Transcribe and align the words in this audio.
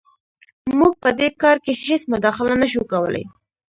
موږ 0.77 0.93
په 1.03 1.09
دې 1.19 1.27
کار 1.41 1.57
کې 1.65 1.71
هېڅ 1.83 2.01
مداخله 2.13 2.53
نه 2.61 2.67
شو 2.71 2.83
کولی. 2.91 3.23